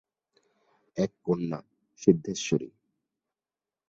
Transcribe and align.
এক 0.97 1.11
কন্যা, 1.23 1.59
সিদ্ধেশ্বরী। 2.01 2.69